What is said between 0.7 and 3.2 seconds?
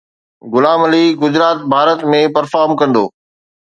Ali Gujarat, Bharat ۾ perform ڪندو